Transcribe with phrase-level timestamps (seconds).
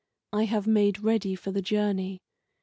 [0.33, 2.21] I have made ready for the journey.